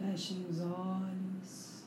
Fechem 0.00 0.46
os 0.48 0.60
olhos. 0.62 1.84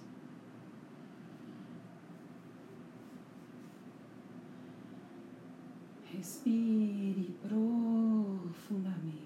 Respire 6.06 7.36
profundamente. 7.42 9.24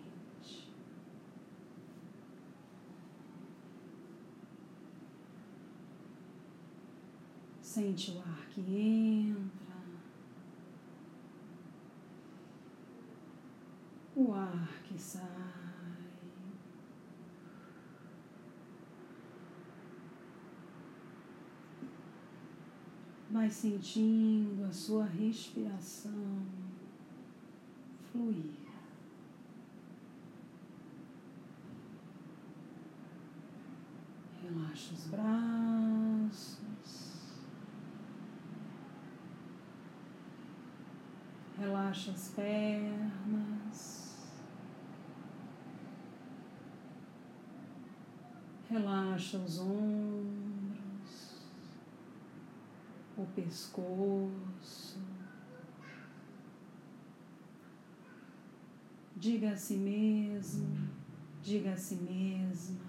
Sente 7.62 8.12
o 8.12 8.20
ar 8.20 8.48
que 8.52 8.62
entra, 8.62 9.76
o 14.16 14.34
ar 14.34 14.82
que 14.84 14.98
sai. 14.98 15.67
Vai 23.30 23.50
sentindo 23.50 24.64
a 24.64 24.72
sua 24.72 25.04
respiração 25.04 26.46
fluir. 28.10 28.56
Relaxa 34.42 34.94
os 34.94 35.08
braços. 35.08 36.58
Relaxa 41.58 42.12
as 42.12 42.30
pernas. 42.30 44.08
Relaxa 48.70 49.38
os 49.38 49.60
ombros 49.60 50.27
pescoço. 53.36 55.00
Diga 59.16 59.52
a 59.52 59.58
si 59.58 59.78
mesmo, 59.78 60.90
diga 61.42 61.74
a 61.74 61.78
si 61.78 61.96
mesma 61.96 62.88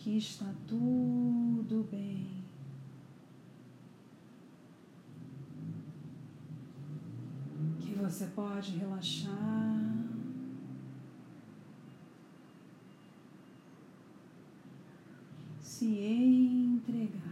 que 0.00 0.16
está 0.16 0.46
tudo 0.66 1.86
bem. 1.90 2.42
Que 7.78 7.94
você 7.94 8.26
pode 8.28 8.78
relaxar. 8.78 9.28
Se 15.60 15.84
entregar. 15.84 17.30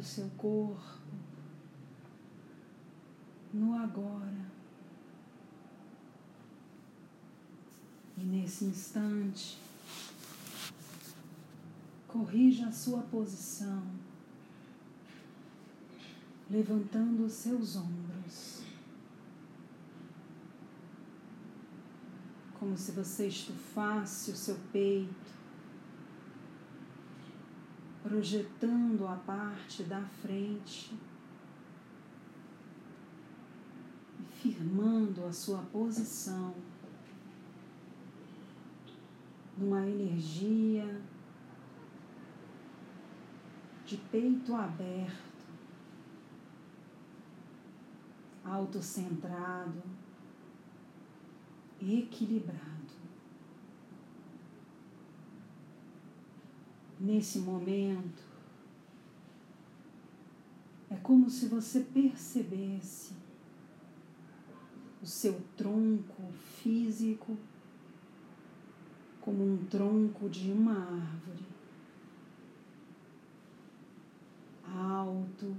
Sinta 0.00 0.02
o 0.02 0.02
seu 0.02 0.30
corpo 0.30 0.98
no 3.52 3.74
agora. 3.74 4.50
E 8.16 8.22
nesse 8.22 8.64
instante, 8.64 9.58
corrija 12.06 12.68
a 12.68 12.72
sua 12.72 13.02
posição, 13.02 13.82
levantando 16.50 17.24
os 17.24 17.32
seus 17.32 17.76
ombros, 17.76 18.62
como 22.58 22.76
se 22.76 22.92
você 22.92 23.26
estufasse 23.28 24.30
o 24.30 24.36
seu 24.36 24.56
peito 24.72 25.39
projetando 28.10 29.06
a 29.06 29.14
parte 29.14 29.84
da 29.84 30.02
frente 30.20 30.98
e 34.18 34.24
firmando 34.24 35.24
a 35.24 35.32
sua 35.32 35.58
posição 35.58 36.52
numa 39.56 39.86
energia 39.86 41.00
de 43.86 43.96
peito 43.96 44.56
aberto, 44.56 45.46
autocentrado, 48.44 49.84
equilibrado. 51.80 52.99
Nesse 57.00 57.38
momento, 57.38 58.22
é 60.90 60.96
como 60.96 61.30
se 61.30 61.46
você 61.46 61.80
percebesse 61.80 63.14
o 65.02 65.06
seu 65.06 65.40
tronco 65.56 66.30
físico 66.62 67.38
como 69.20 69.44
um 69.44 69.64
tronco 69.66 70.28
de 70.28 70.52
uma 70.52 70.74
árvore, 70.74 71.46
alto, 74.64 75.56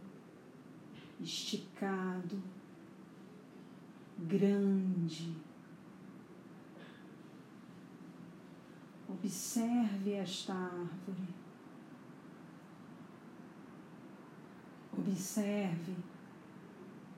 esticado, 1.19 2.41
grande 4.19 5.35
Observe 9.13 10.13
esta 10.13 10.53
árvore. 10.53 11.27
Observe 14.97 15.95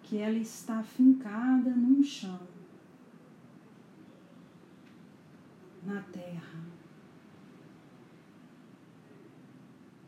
que 0.02 0.18
ela 0.18 0.38
está 0.38 0.82
fincada 0.84 1.70
num 1.70 2.04
chão, 2.04 2.48
na 5.84 6.02
terra. 6.02 6.64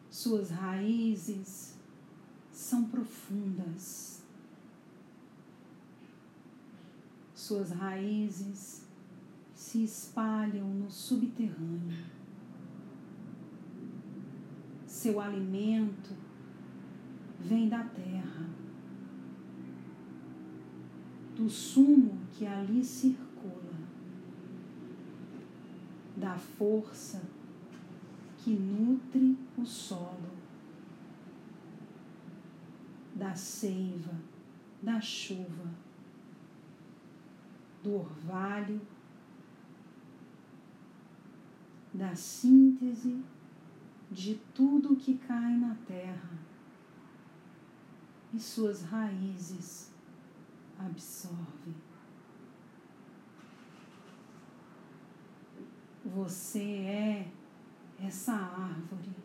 Suas 0.10 0.50
raízes 0.50 1.78
são 2.52 2.86
profundas. 2.86 4.24
Suas 7.34 7.72
raízes 7.72 8.85
se 9.66 9.84
espalham 9.84 10.68
no 10.68 10.92
subterrâneo. 10.92 12.06
Seu 14.86 15.20
alimento 15.20 16.14
vem 17.40 17.68
da 17.68 17.84
terra, 17.84 18.48
do 21.36 21.50
sumo 21.50 22.20
que 22.32 22.46
ali 22.46 22.84
circula, 22.84 23.74
da 26.16 26.38
força 26.38 27.24
que 28.38 28.52
nutre 28.52 29.36
o 29.58 29.66
solo, 29.66 30.30
da 33.16 33.34
seiva, 33.34 34.14
da 34.84 35.02
chuva, 35.02 35.72
do 37.82 37.96
orvalho 37.96 38.80
da 41.96 42.14
síntese 42.14 43.24
de 44.12 44.36
tudo 44.54 44.98
que 44.98 45.18
cai 45.18 45.56
na 45.56 45.76
terra 45.88 46.38
e 48.34 48.40
suas 48.40 48.82
raízes 48.84 49.92
absorve. 50.78 51.74
Você 56.04 56.60
é 56.60 57.32
essa 58.00 58.34
árvore, 58.34 59.16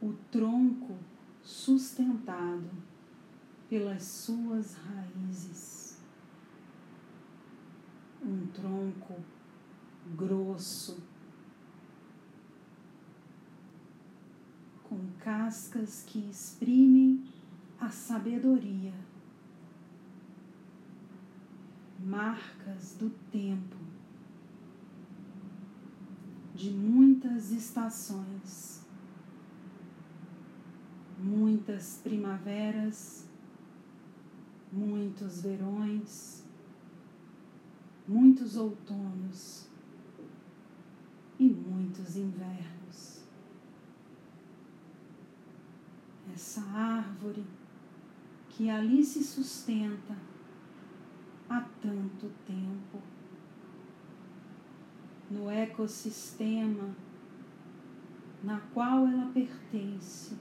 o 0.00 0.12
tronco 0.30 0.96
sustentado 1.42 2.70
pelas 3.68 4.04
suas 4.04 4.74
raízes, 4.74 6.00
um 8.22 8.46
tronco 8.46 9.16
grosso, 10.16 11.02
com 14.84 14.98
cascas 15.20 16.02
que 16.06 16.18
exprimem 16.28 17.24
a 17.78 17.88
sabedoria, 17.88 18.94
marcas 21.98 22.94
do 22.98 23.10
tempo, 23.30 23.76
de 26.54 26.70
muitas 26.70 27.52
estações, 27.52 28.84
muitas 31.18 32.00
primaveras, 32.02 33.28
muitos 34.72 35.40
verões, 35.40 36.44
muitos 38.06 38.56
outonos 38.56 39.69
e 41.40 41.48
muitos 41.48 42.16
invernos. 42.16 43.24
Essa 46.34 46.60
árvore 46.60 47.42
que 48.50 48.68
ali 48.68 49.02
se 49.02 49.24
sustenta 49.24 50.14
há 51.48 51.62
tanto 51.80 52.30
tempo 52.46 53.00
no 55.30 55.50
ecossistema 55.50 56.94
na 58.44 58.60
qual 58.74 59.06
ela 59.06 59.30
pertence 59.32 60.36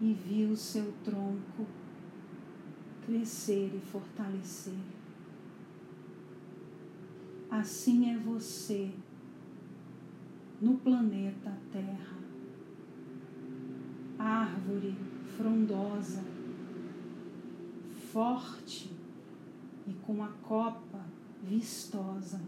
e 0.00 0.14
viu 0.14 0.56
seu 0.56 0.90
tronco 1.04 1.66
crescer 3.04 3.74
e 3.74 3.80
fortalecer. 3.90 4.72
Assim 7.50 8.10
é 8.10 8.16
você 8.16 8.90
no 10.60 10.78
planeta 10.78 11.52
Terra, 11.70 12.18
árvore 14.18 14.94
frondosa, 15.36 16.24
forte 18.12 18.90
e 19.86 19.92
com 19.94 20.22
a 20.22 20.28
copa 20.42 21.04
vistosa. 21.42 22.40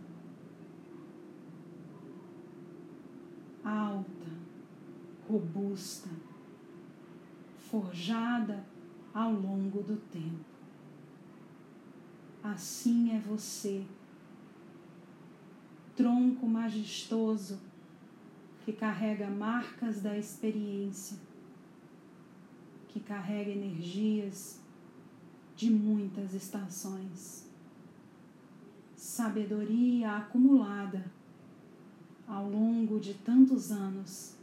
alta, 3.66 4.30
robusta, 5.28 6.08
forjada 7.58 8.64
ao 9.12 9.32
longo 9.32 9.82
do 9.82 9.96
tempo. 9.96 10.44
Assim 12.44 13.16
é 13.16 13.18
você, 13.18 13.84
tronco 15.96 16.46
majestoso 16.46 17.58
que 18.66 18.72
carrega 18.72 19.30
marcas 19.30 20.02
da 20.02 20.18
experiência, 20.18 21.16
que 22.88 22.98
carrega 22.98 23.48
energias 23.48 24.60
de 25.54 25.70
muitas 25.70 26.34
estações, 26.34 27.48
sabedoria 28.96 30.16
acumulada 30.16 31.08
ao 32.26 32.50
longo 32.50 32.98
de 32.98 33.14
tantos 33.14 33.70
anos, 33.70 34.34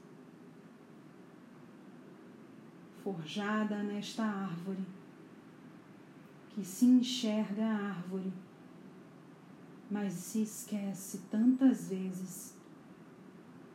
forjada 3.03 3.83
nesta 3.83 4.23
árvore, 4.23 4.85
que 6.51 6.63
se 6.63 6.85
enxerga 6.85 7.65
a 7.65 7.89
árvore, 7.89 8.31
mas 9.91 10.13
se 10.13 10.43
esquece 10.43 11.23
tantas 11.29 11.89
vezes 11.89 12.52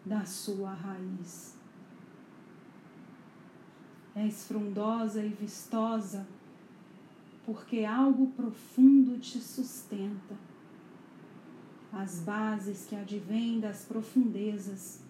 da 0.09 0.25
sua 0.25 0.73
raiz. 0.73 1.55
És 4.15 4.47
frondosa 4.47 5.23
e 5.23 5.29
vistosa 5.29 6.27
porque 7.45 7.85
algo 7.85 8.27
profundo 8.29 9.19
te 9.19 9.39
sustenta 9.39 10.37
as 11.93 12.21
bases 12.21 12.85
que 12.87 12.95
advêm 12.95 13.61
das 13.61 13.85
profundezas 13.85 15.01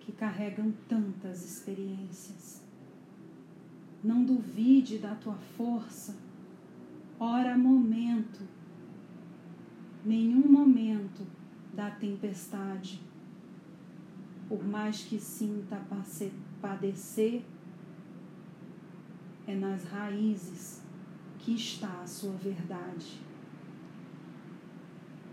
que 0.00 0.12
carregam 0.12 0.72
tantas 0.88 1.44
experiências. 1.44 2.60
Não 4.02 4.24
duvide 4.24 4.98
da 4.98 5.14
tua 5.14 5.36
força, 5.56 6.16
ora 7.18 7.56
momento, 7.56 8.40
nenhum 10.04 10.50
momento 10.50 11.26
da 11.72 11.90
tempestade. 11.90 13.00
Por 14.50 14.66
mais 14.66 15.04
que 15.04 15.16
sinta 15.16 15.80
padecer, 16.60 17.44
é 19.46 19.54
nas 19.54 19.84
raízes 19.84 20.82
que 21.38 21.54
está 21.54 22.02
a 22.02 22.06
sua 22.08 22.32
verdade. 22.32 23.20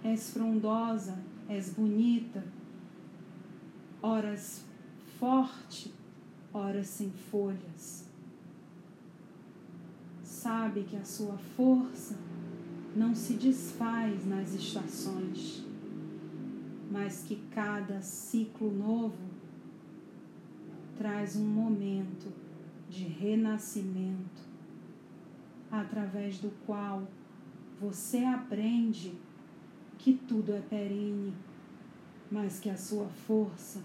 És 0.04 0.30
frondosa, 0.30 1.18
és 1.50 1.74
bonita, 1.74 2.46
horas 4.04 4.64
forte, 5.20 5.92
horas 6.54 6.86
sem 6.86 7.10
folhas. 7.10 8.08
Sabe 10.22 10.84
que 10.84 10.96
a 10.96 11.04
sua 11.04 11.40
força 11.40 12.16
não 12.96 13.16
se 13.16 13.34
desfaz 13.34 14.28
nas 14.28 14.54
estações, 14.54 15.66
mas 16.90 17.24
que 17.24 17.36
cada 17.52 18.02
ciclo 18.02 18.72
novo 18.72 19.18
traz 20.98 21.36
um 21.36 21.46
momento 21.46 22.32
de 22.90 23.04
renascimento, 23.04 24.42
através 25.70 26.40
do 26.40 26.50
qual 26.66 27.08
você 27.80 28.20
aprende 28.24 29.14
que 29.98 30.14
tudo 30.14 30.54
é 30.54 30.62
perene, 30.62 31.34
mas 32.32 32.60
que 32.60 32.70
a 32.70 32.78
sua 32.78 33.08
força 33.08 33.82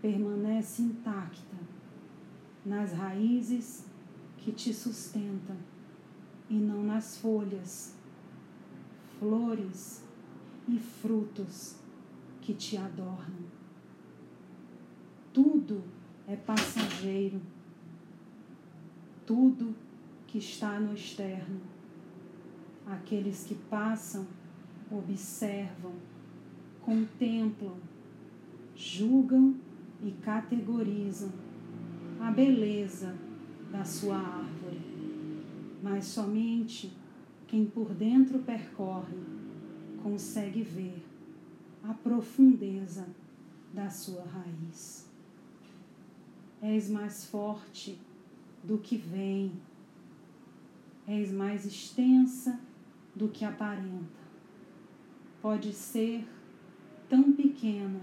permanece 0.00 0.82
intacta 0.82 1.56
nas 2.64 2.92
raízes 2.92 3.84
que 4.38 4.52
te 4.52 4.72
sustentam 4.72 5.56
e 6.48 6.54
não 6.54 6.82
nas 6.82 7.18
folhas, 7.18 7.94
flores 9.18 10.02
e 10.68 10.78
frutos 10.78 11.79
que 12.50 12.54
te 12.54 12.76
adornam. 12.76 13.46
Tudo 15.32 15.84
é 16.26 16.34
passageiro, 16.34 17.40
tudo 19.24 19.72
que 20.26 20.38
está 20.38 20.80
no 20.80 20.92
externo. 20.92 21.60
Aqueles 22.84 23.44
que 23.44 23.54
passam 23.54 24.26
observam, 24.90 25.92
contemplam, 26.82 27.76
julgam 28.74 29.54
e 30.02 30.10
categorizam 30.10 31.30
a 32.18 32.32
beleza 32.32 33.14
da 33.70 33.84
sua 33.84 34.16
árvore, 34.16 34.80
mas 35.80 36.06
somente 36.06 36.92
quem 37.46 37.64
por 37.64 37.94
dentro 37.94 38.40
percorre 38.40 39.18
consegue 40.02 40.62
ver 40.62 41.09
a 41.82 41.94
profundeza 41.94 43.06
da 43.72 43.88
sua 43.88 44.24
raiz. 44.24 45.08
És 46.60 46.90
mais 46.90 47.24
forte 47.24 47.98
do 48.62 48.78
que 48.78 48.96
vem, 48.96 49.52
és 51.06 51.32
mais 51.32 51.64
extensa 51.64 52.60
do 53.14 53.28
que 53.28 53.44
aparenta 53.44 54.20
pode 55.40 55.72
ser 55.72 56.26
tão 57.08 57.32
pequena, 57.32 58.00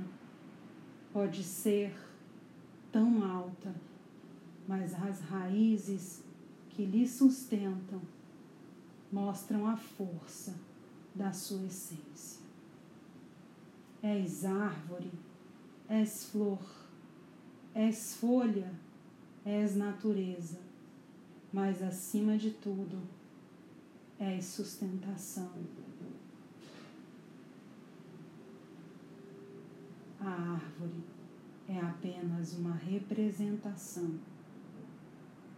pode 1.13 1.43
ser 1.43 1.95
tão 2.91 3.23
alta, 3.23 3.75
mas 4.67 4.93
as 4.93 5.21
raízes 5.21 6.23
que 6.69 6.85
lhe 6.85 7.07
sustentam 7.07 8.01
mostram 9.11 9.67
a 9.67 9.77
força 9.77 10.55
da 11.15 11.31
sua 11.31 11.65
essência. 11.65 12.46
És 14.01 14.43
árvore, 14.43 15.11
és 15.87 16.23
flor, 16.25 16.59
és 17.73 18.13
folha, 18.13 18.71
és 19.43 19.73
natureza, 19.75 20.59
mas 21.49 21.81
acima 21.81 22.35
de 22.37 22.51
tudo, 22.51 23.01
és 24.19 24.45
sustentação 24.45 25.51
A 30.19 30.29
árvore 30.29 31.03
é 31.69 31.79
apenas 31.79 32.53
uma 32.53 32.75
representação 32.75 34.19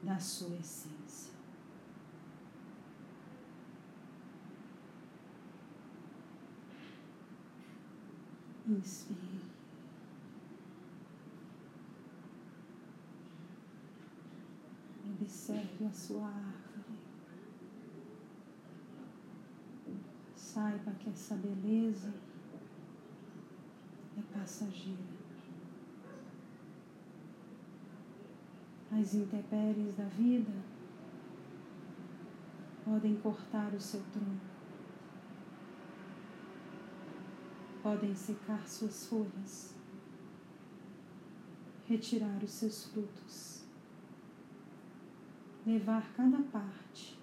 da 0.04 0.20
sua 0.20 0.56
essência. 0.58 1.39
Inspire. 8.70 9.50
Observe 15.20 15.86
a 15.86 15.92
sua 15.92 16.28
árvore. 16.28 17.00
Saiba 20.36 20.92
que 21.00 21.10
essa 21.10 21.36
beleza 21.36 22.14
é 24.18 24.22
passageira. 24.38 25.20
As 28.92 29.16
intempéries 29.16 29.96
da 29.96 30.06
vida 30.06 30.54
podem 32.86 33.16
cortar 33.18 33.74
o 33.74 33.80
seu 33.80 34.02
tronco, 34.12 34.59
podem 37.82 38.14
secar 38.16 38.68
suas 38.68 39.06
folhas, 39.08 39.76
retirar 41.86 42.44
os 42.44 42.52
seus 42.52 42.86
frutos, 42.86 43.64
levar 45.66 46.14
cada 46.14 46.42
parte, 46.44 47.20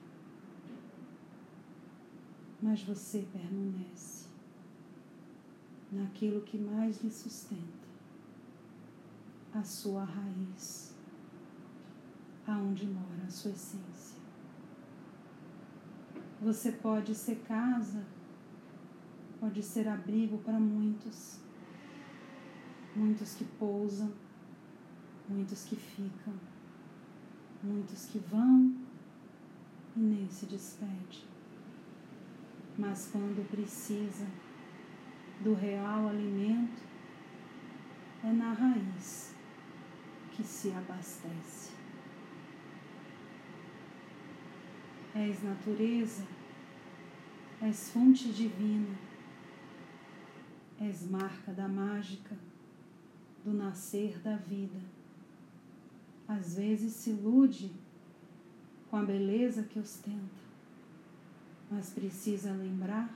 mas 2.60 2.82
você 2.82 3.26
permanece 3.32 4.28
naquilo 5.92 6.40
que 6.42 6.58
mais 6.58 7.02
lhe 7.02 7.10
sustenta, 7.10 7.86
a 9.54 9.62
sua 9.62 10.04
raiz, 10.04 10.94
aonde 12.46 12.86
mora 12.86 13.24
a 13.26 13.30
sua 13.30 13.50
essência. 13.50 14.20
Você 16.40 16.72
pode 16.72 17.14
ser 17.14 17.36
casa, 17.42 18.04
pode 19.40 19.62
ser 19.62 19.88
abrigo 19.88 20.38
para 20.38 20.58
muitos, 20.58 21.38
muitos 22.94 23.34
que 23.34 23.44
pousam, 23.44 24.12
muitos 25.28 25.64
que 25.64 25.76
ficam, 25.76 26.34
muitos 27.62 28.06
que 28.06 28.18
vão 28.18 28.74
e 29.96 30.00
nem 30.00 30.28
se 30.28 30.46
despede. 30.46 31.24
Mas 32.78 33.08
quando 33.10 33.48
precisa 33.50 34.26
do 35.40 35.54
real 35.54 36.08
alimento, 36.08 36.82
é 38.24 38.32
na 38.32 38.52
raiz 38.52 39.34
que 40.32 40.42
se 40.42 40.70
abastece. 40.72 41.74
És 45.14 45.42
natureza, 45.42 46.26
és 47.62 47.90
fonte 47.90 48.30
divina, 48.32 48.94
és 50.80 51.08
marca 51.08 51.52
da 51.52 51.68
mágica, 51.68 52.36
do 53.44 53.52
nascer 53.52 54.18
da 54.20 54.36
vida. 54.36 54.80
Às 56.28 56.56
vezes 56.56 56.92
se 56.92 57.10
ilude 57.10 57.72
com 58.90 58.96
a 58.96 59.04
beleza 59.04 59.62
que 59.62 59.78
ostenta, 59.78 60.44
mas 61.70 61.90
precisa 61.90 62.52
lembrar 62.52 63.12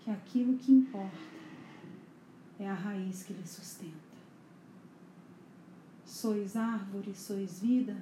que 0.00 0.10
aquilo 0.10 0.56
que 0.56 0.72
importa 0.72 1.36
é 2.58 2.68
a 2.68 2.74
raiz 2.74 3.22
que 3.24 3.32
lhe 3.32 3.46
sustenta. 3.46 4.16
Sois 6.04 6.56
árvore, 6.56 7.14
sois 7.14 7.60
vida 7.60 7.96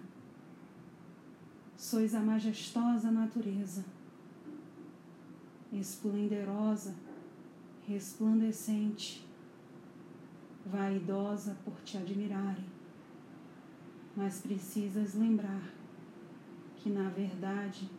sois 1.85 2.14
a 2.14 2.21
majestosa 2.21 3.11
natureza, 3.11 3.85
esplendorosa, 5.71 6.94
resplandecente, 7.87 9.26
vaidosa 10.64 11.57
por 11.64 11.81
te 11.83 11.99
admirarem, 11.99 12.64
mas 14.17 14.41
precisas 14.41 15.14
lembrar 15.14 15.71
que, 16.76 16.88
na 16.88 17.11
verdade, 17.11 17.91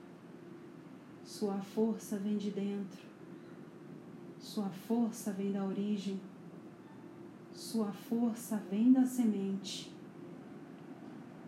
sua 1.23 1.59
força 1.59 2.17
vem 2.17 2.37
de 2.37 2.51
dentro, 2.51 3.01
sua 4.39 4.69
força 4.69 5.31
vem 5.31 5.51
da 5.51 5.63
origem, 5.63 6.19
sua 7.51 7.91
força 7.91 8.57
vem 8.69 8.91
da 8.91 9.05
semente, 9.05 9.93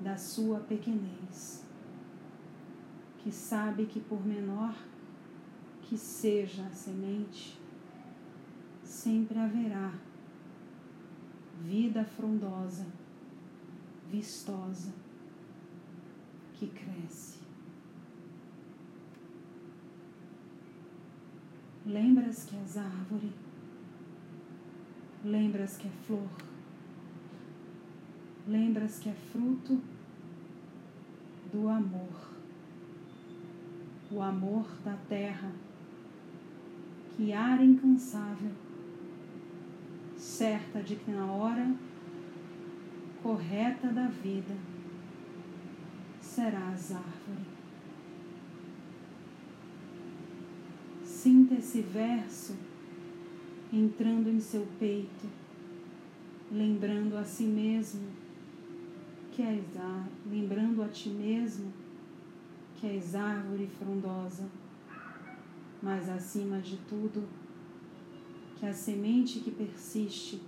da 0.02 0.18
sua 0.18 0.60
pequenez. 0.60 1.66
Que 3.20 3.32
sabe 3.32 3.86
que 3.86 4.00
por 4.00 4.26
menor 4.26 4.76
que 5.82 5.98
seja 5.98 6.66
a 6.66 6.72
semente, 6.72 7.60
sempre 8.88 9.38
haverá 9.38 9.94
vida 11.62 12.04
frondosa, 12.04 12.86
vistosa, 14.10 14.94
que 16.54 16.68
cresce. 16.68 17.38
Lembras 21.86 22.46
que 22.46 22.56
és 22.56 22.78
árvore, 22.78 23.32
lembras 25.24 25.78
que 25.78 25.88
é 25.88 25.92
flor, 26.06 26.30
lembras 28.48 29.00
que 29.00 29.10
é 29.10 29.14
fruto 29.32 29.82
do 31.52 31.70
amor 31.70 32.38
o 34.10 34.22
amor 34.22 34.66
da 34.86 34.96
terra, 35.10 35.52
que 37.16 37.34
ar 37.34 37.62
incansável, 37.62 38.52
certa 40.38 40.84
de 40.84 40.96
que 40.96 41.10
na 41.10 41.26
hora 41.26 41.76
correta 43.24 43.88
da 43.88 44.06
vida 44.06 44.56
serás 46.22 46.92
árvore. 46.92 47.48
Sinta 51.04 51.56
esse 51.56 51.82
verso 51.82 52.56
entrando 53.74 54.30
em 54.30 54.40
seu 54.40 54.68
peito, 54.80 55.26
lembrando 56.52 57.18
a 57.18 57.24
si 57.24 57.46
mesmo 57.46 58.08
que 59.32 59.42
és 59.42 59.64
lembrando 60.30 60.84
a 60.84 60.88
ti 60.88 61.10
mesmo 61.10 61.74
que 62.76 62.86
és 62.86 63.16
árvore 63.16 63.68
frondosa, 63.80 64.48
mas 65.82 66.08
acima 66.08 66.60
de 66.60 66.78
tudo, 66.88 67.28
que 68.60 68.66
a 68.66 68.74
semente 68.74 69.40
que 69.40 69.52
persiste, 69.52 70.42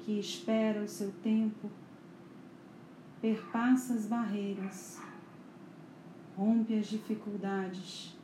que 0.00 0.18
espera 0.18 0.82
o 0.82 0.88
seu 0.88 1.12
tempo, 1.22 1.70
perpassa 3.20 3.94
as 3.94 4.06
barreiras, 4.06 5.00
rompe 6.36 6.76
as 6.78 6.86
dificuldades, 6.86 8.16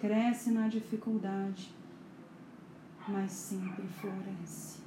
cresce 0.00 0.50
na 0.50 0.68
dificuldade, 0.68 1.72
mas 3.06 3.30
sempre 3.30 3.86
floresce. 3.86 4.80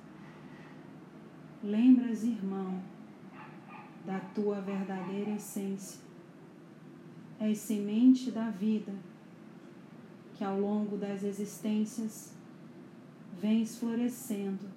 Lembras, 1.63 2.23
irmão, 2.23 2.81
da 4.05 4.19
tua 4.19 4.59
verdadeira 4.61 5.31
essência 5.31 6.01
és 7.39 7.57
semente 7.57 8.31
da 8.31 8.49
vida, 8.49 8.93
que 10.35 10.43
ao 10.43 10.59
longo 10.59 10.97
das 10.97 11.23
existências 11.23 12.35
vens 13.39 13.77
florescendo, 13.77 14.69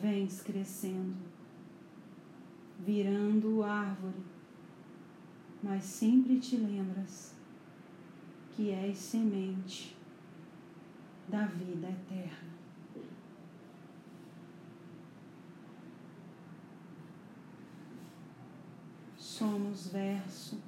vens 0.00 0.42
crescendo, 0.42 1.16
virando 2.78 3.62
árvore, 3.62 4.22
mas 5.62 5.84
sempre 5.84 6.38
te 6.38 6.56
lembras 6.56 7.34
que 8.54 8.70
és 8.70 8.98
semente 8.98 9.96
da 11.28 11.46
vida 11.46 11.88
eterna. 11.88 12.52
Somos 19.16 19.88
verso. 19.88 20.60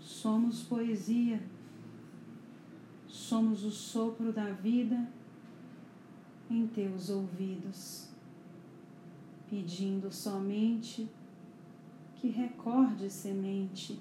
Somos 0.00 0.62
poesia, 0.62 1.42
somos 3.06 3.62
o 3.64 3.70
sopro 3.70 4.32
da 4.32 4.50
vida 4.50 5.06
em 6.56 6.66
teus 6.66 7.10
ouvidos, 7.10 8.08
pedindo 9.48 10.12
somente 10.12 11.08
que 12.16 12.28
recorde 12.28 13.10
semente, 13.10 14.00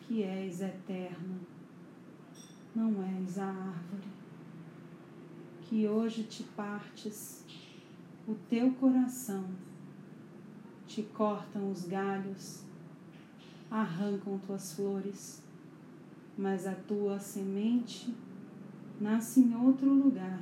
que 0.00 0.22
és 0.22 0.60
eterna, 0.60 1.38
não 2.74 3.02
és 3.02 3.38
a 3.38 3.46
árvore, 3.46 4.08
que 5.62 5.86
hoje 5.86 6.24
te 6.24 6.42
partes, 6.42 7.44
o 8.26 8.34
teu 8.48 8.72
coração, 8.74 9.44
te 10.86 11.02
cortam 11.02 11.70
os 11.70 11.84
galhos 11.84 12.68
arrancam 13.70 14.38
tuas 14.38 14.72
flores, 14.72 15.42
mas 16.36 16.66
a 16.66 16.74
tua 16.74 17.18
semente 17.18 18.14
nasce 19.00 19.40
em 19.40 19.54
outro 19.54 19.92
lugar, 19.92 20.37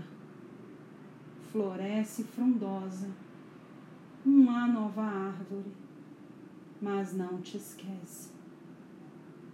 floresce 1.56 2.22
frondosa, 2.22 3.08
uma 4.26 4.66
nova 4.66 5.02
árvore, 5.02 5.72
mas 6.82 7.14
não 7.14 7.40
te 7.40 7.56
esquece. 7.56 8.30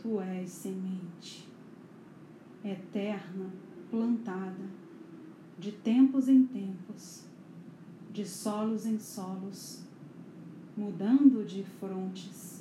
Tu 0.00 0.20
és 0.20 0.50
semente, 0.50 1.48
eterna, 2.64 3.52
plantada, 3.88 4.68
de 5.56 5.70
tempos 5.70 6.26
em 6.26 6.44
tempos, 6.44 7.24
de 8.10 8.26
solos 8.26 8.84
em 8.84 8.98
solos, 8.98 9.84
mudando 10.76 11.46
de 11.46 11.62
frontes 11.62 12.60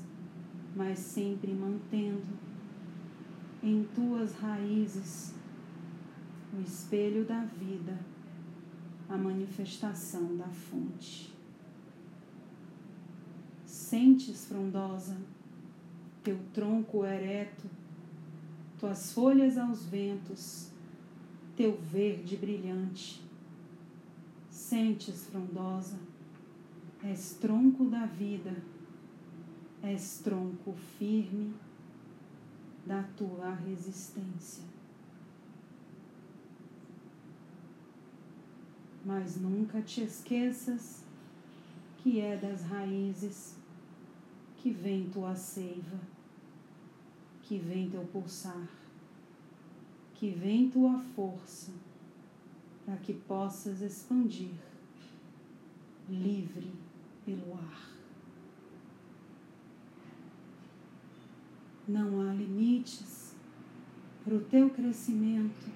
mas 0.75 0.99
sempre 0.99 1.51
mantendo 1.51 2.39
em 3.61 3.83
tuas 3.93 4.33
raízes 4.35 5.33
o 6.53 6.61
espelho 6.61 7.25
da 7.25 7.43
vida, 7.43 7.99
a 9.11 9.17
manifestação 9.17 10.37
da 10.37 10.47
fonte. 10.47 11.33
Sentes, 13.65 14.45
frondosa, 14.45 15.17
teu 16.23 16.39
tronco 16.53 17.05
ereto, 17.05 17.69
tuas 18.79 19.11
folhas 19.11 19.57
aos 19.57 19.85
ventos, 19.85 20.69
teu 21.57 21.77
verde 21.77 22.37
brilhante. 22.37 23.21
Sentes, 24.49 25.25
frondosa, 25.25 25.99
és 27.03 27.33
tronco 27.33 27.85
da 27.85 28.05
vida, 28.05 28.55
és 29.83 30.19
tronco 30.19 30.73
firme 30.97 31.53
da 32.85 33.03
tua 33.17 33.53
resistência. 33.53 34.63
Mas 39.13 39.35
nunca 39.35 39.81
te 39.81 40.03
esqueças 40.03 41.03
que 41.97 42.21
é 42.21 42.37
das 42.37 42.63
raízes 42.63 43.57
que 44.55 44.71
vem 44.71 45.09
tua 45.09 45.35
seiva, 45.35 45.99
que 47.41 47.57
vem 47.57 47.89
teu 47.89 48.05
pulsar, 48.05 48.69
que 50.13 50.29
vem 50.31 50.69
tua 50.69 50.97
força, 51.13 51.73
para 52.85 52.95
que 52.95 53.13
possas 53.13 53.81
expandir 53.81 54.53
livre 56.07 56.71
pelo 57.25 57.53
ar. 57.55 57.91
Não 61.85 62.21
há 62.21 62.33
limites 62.33 63.35
para 64.23 64.35
o 64.35 64.45
teu 64.45 64.69
crescimento. 64.69 65.69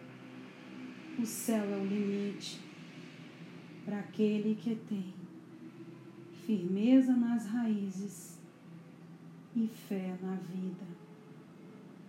O 1.20 1.26
céu 1.26 1.66
é 1.66 1.78
o 1.78 1.86
limite 1.86 2.64
para 3.86 4.00
aquele 4.00 4.56
que 4.56 4.76
tem 4.76 5.14
firmeza 6.46 7.16
nas 7.16 7.46
raízes 7.46 8.40
e 9.56 9.68
fé 9.68 10.18
na 10.22 10.36
vida, 10.36 10.86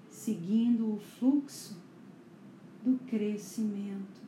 seguindo 0.09 0.95
o 0.95 0.99
fluxo 0.99 1.77
do 2.83 2.99
crescimento, 3.07 4.21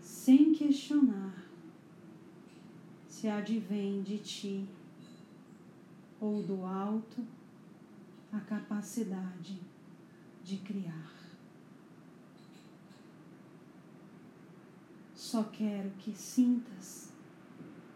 sem 0.00 0.52
questionar 0.52 1.44
se 3.08 3.28
advém 3.28 4.02
de 4.02 4.18
ti 4.18 4.68
ou 6.20 6.42
do 6.42 6.64
alto 6.64 7.24
a 8.30 8.40
capacidade 8.40 9.58
de 10.42 10.58
criar. 10.58 11.23
Só 15.14 15.44
quero 15.44 15.90
que 15.98 16.12
sintas 16.12 17.12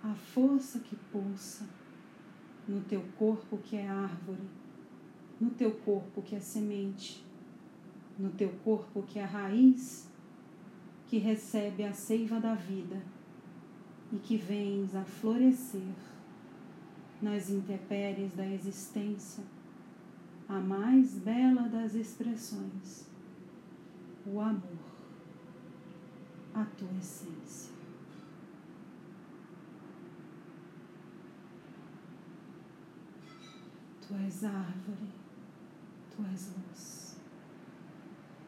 a 0.02 0.14
força 0.14 0.78
que 0.78 0.94
pulsa 1.10 1.66
no 2.66 2.80
teu 2.82 3.02
corpo 3.18 3.58
que 3.58 3.76
é 3.76 3.88
árvore, 3.88 4.48
no 5.40 5.50
teu 5.50 5.72
corpo 5.72 6.22
que 6.22 6.36
é 6.36 6.40
semente, 6.40 7.24
no 8.18 8.30
teu 8.30 8.50
corpo 8.64 9.02
que 9.02 9.18
é 9.18 9.24
raiz, 9.24 10.08
que 11.06 11.18
recebe 11.18 11.84
a 11.84 11.92
seiva 11.92 12.38
da 12.38 12.54
vida 12.54 13.02
e 14.12 14.16
que 14.16 14.36
vens 14.36 14.94
a 14.94 15.04
florescer 15.04 15.94
nas 17.20 17.50
intempéries 17.50 18.32
da 18.32 18.46
existência, 18.46 19.42
a 20.48 20.60
mais 20.60 21.14
bela 21.18 21.62
das 21.62 21.94
expressões, 21.94 23.06
o 24.24 24.40
amor, 24.40 24.77
a 26.60 26.64
tua 26.64 26.92
essência. 26.98 27.72
Tu 34.00 34.14
és 34.14 34.44
árvore, 34.44 35.12
tu 36.10 36.24
és 36.32 36.48
luz, 36.56 37.16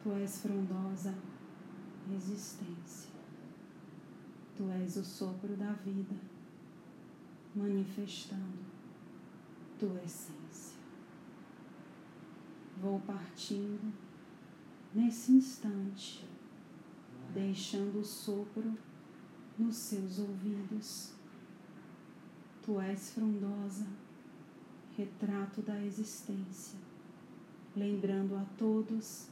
tu 0.03 0.13
és 0.13 0.39
frondosa 0.41 1.15
existência. 2.15 3.11
Tu 4.57 4.69
és 4.71 4.97
o 4.97 5.05
sopro 5.05 5.57
da 5.57 5.73
vida, 5.73 6.17
manifestando 7.55 8.65
tua 9.79 10.03
essência. 10.03 10.79
Vou 12.79 13.01
partindo 13.01 13.93
nesse 14.95 15.33
instante, 15.33 16.30
deixando 17.35 18.01
o 18.01 18.05
sopro 18.05 18.77
nos 19.59 19.77
seus 19.77 20.19
ouvidos. 20.19 21.13
Tu 22.63 22.81
és 22.81 23.11
frondosa 23.11 23.87
retrato 24.97 25.63
da 25.63 25.83
existência, 25.83 26.79
lembrando 27.75 28.37
a 28.37 28.45
todos 28.59 29.29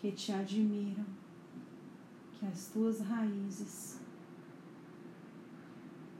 que 0.00 0.10
te 0.12 0.32
admiram 0.32 1.04
que 2.32 2.46
as 2.46 2.68
tuas 2.68 3.00
raízes 3.00 3.98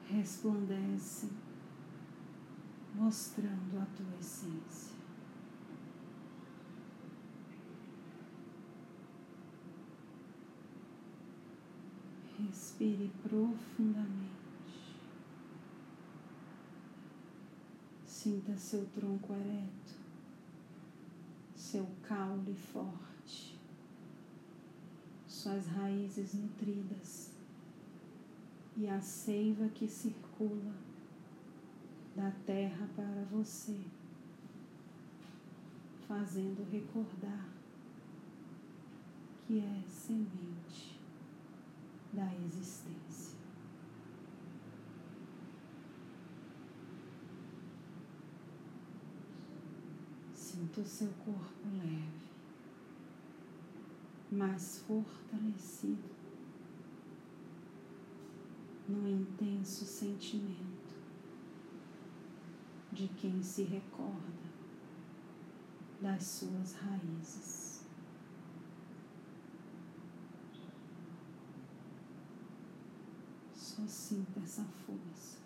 resplandecem, 0.09 1.31
mostrando 2.95 3.79
a 3.81 3.87
tua 3.97 4.19
essência. 4.19 4.97
Respire 12.57 13.11
profundamente. 13.23 14.97
Sinta 18.03 18.57
seu 18.57 18.87
tronco 18.95 19.35
ereto, 19.35 19.95
seu 21.55 21.87
caule 22.03 22.55
forte, 22.55 23.61
suas 25.29 25.67
raízes 25.67 26.33
nutridas 26.33 27.31
e 28.75 28.89
a 28.89 29.03
seiva 29.03 29.69
que 29.69 29.87
circula 29.87 30.75
da 32.17 32.31
terra 32.47 32.89
para 32.97 33.23
você, 33.31 33.79
fazendo 36.09 36.67
recordar 36.73 37.51
que 39.47 39.59
é 39.59 39.83
semente 39.87 40.96
da 42.17 42.35
existência. 42.47 43.37
Sinta 50.33 50.81
o 50.81 50.85
seu 50.87 51.11
corpo 51.25 51.69
leve, 51.75 52.31
mais 54.33 54.79
fortalecido 54.79 56.17
no 58.89 59.07
intenso 59.07 59.85
sentimento 59.85 60.97
de 62.93 63.09
quem 63.09 63.43
se 63.43 63.65
recorda 63.65 64.47
das 66.01 66.25
suas 66.25 66.73
raízes. 66.77 67.66
Sinta 73.87 74.41
essa 74.41 74.65
força. 74.85 75.37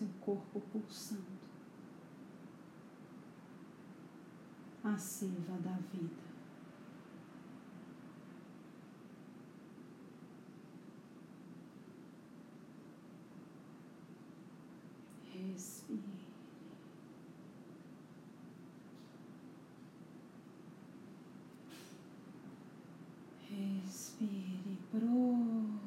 seu 0.00 0.08
corpo 0.20 0.60
pulsando 0.72 1.40
a 4.82 4.96
seiva 4.96 5.58
da 5.58 5.76
vida. 5.92 6.30
Respire. 15.32 16.30
Respire 23.48 24.78
profundamente. 24.90 25.80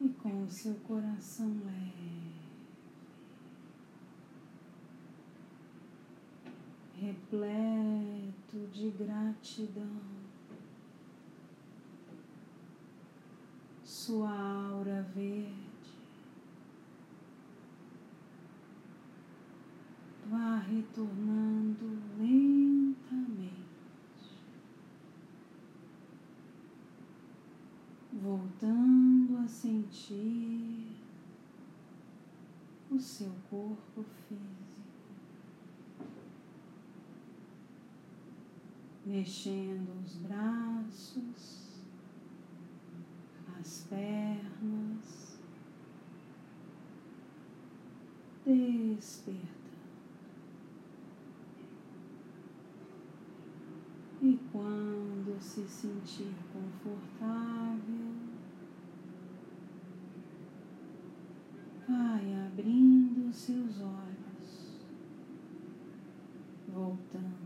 E 0.00 0.08
seu 0.48 0.74
coração 0.76 1.48
leve, 1.64 2.32
repleto 6.94 8.66
de 8.72 8.90
gratidão. 8.90 10.00
Sua 13.82 14.30
aura 14.30 15.02
verde 15.14 15.64
vá 20.34 20.58
retornando 20.58 21.98
lentamente, 22.18 23.54
voltando 28.12 29.38
a 29.38 29.46
sentir 29.84 30.96
o 32.90 32.98
seu 32.98 33.32
corpo 33.50 34.04
físico, 34.28 34.82
mexendo 39.04 39.90
os 40.02 40.16
braços, 40.16 41.82
as 43.58 43.86
pernas, 43.88 45.38
despertando. 48.44 49.64
E 54.22 54.38
quando 54.50 55.38
se 55.38 55.68
sentir 55.68 56.34
confortável, 56.50 58.14
vai 61.86 62.34
abrindo 63.34 63.36
seus 63.36 63.80
olhos, 63.80 64.86
voltando 66.68 67.43